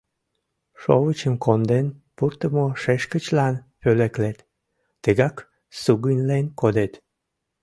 [0.81, 4.39] Шовычым конден пуртымо шешкычлан пӧлеклет,
[5.03, 5.35] тыгак
[5.81, 6.93] сугыньлен кодет.